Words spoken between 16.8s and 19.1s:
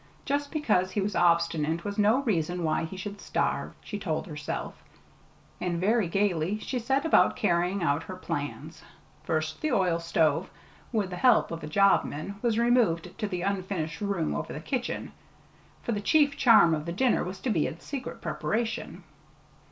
the dinner was to be its secret preparation.